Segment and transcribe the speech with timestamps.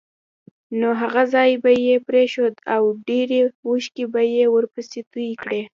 [0.79, 5.61] نو هغه ځای به یې پرېښود او ډېرې اوښکې به یې ورپسې تویې کړې.